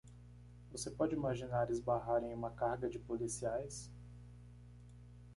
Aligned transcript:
Você 0.71 0.89
pode 0.89 1.13
imaginar 1.13 1.69
esbarrar 1.69 2.23
em 2.23 2.33
uma 2.33 2.49
carga 2.49 2.89
de 2.89 2.97
policiais? 2.97 3.91